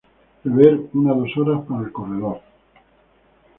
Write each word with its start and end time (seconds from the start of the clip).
Prever 0.41 0.73
unas 0.99 1.15
dos 1.19 1.37
horas 1.37 1.61
para 1.67 1.83
el 1.85 1.91
corredor. 1.91 2.41